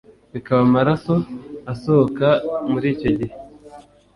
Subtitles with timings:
[0.33, 1.13] bikaba amaraso
[1.71, 2.27] asohoka
[2.71, 3.35] muri icyo gihe